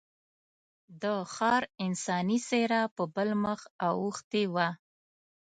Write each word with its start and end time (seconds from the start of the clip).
د 1.01 1.03
ښار 1.33 1.63
انساني 1.85 2.39
څېره 2.47 2.81
په 2.95 3.03
بل 3.15 3.29
مخ 3.43 3.59
اوښتې 3.89 4.43
وه. 4.53 4.67